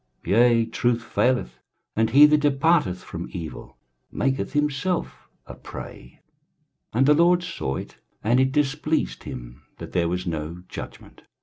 23:059:015 0.25 0.31
Yea, 0.39 0.65
truth 0.65 1.03
faileth; 1.03 1.59
and 1.95 2.09
he 2.09 2.25
that 2.25 2.39
departeth 2.39 3.03
from 3.03 3.29
evil 3.33 3.77
maketh 4.11 4.53
himself 4.53 5.29
a 5.45 5.53
prey: 5.53 6.19
and 6.91 7.05
the 7.05 7.13
LORD 7.13 7.43
saw 7.43 7.75
it, 7.75 7.97
and 8.23 8.39
it 8.39 8.51
displeased 8.51 9.25
him 9.25 9.61
that 9.77 9.91
there 9.91 10.09
was 10.09 10.25
no 10.25 10.63
judgment. 10.67 11.21